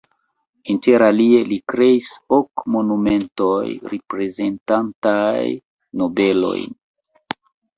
Interalie 0.75 1.41
li 1.49 1.57
kreis 1.73 2.09
ok 2.39 2.63
monumentoj 2.77 3.67
reprezentantaj 3.93 5.45
nobelojn. 6.03 6.79